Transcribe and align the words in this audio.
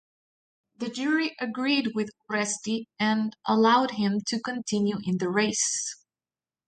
The 0.77 0.89
jury 0.89 1.35
agreed 1.39 1.89
with 1.93 2.09
Urresti 2.27 2.85
and 2.99 3.35
allowed 3.45 3.91
him 3.91 4.19
to 4.29 4.39
continue 4.39 4.95
in 5.05 5.19
the 5.19 5.29
race. 5.29 5.95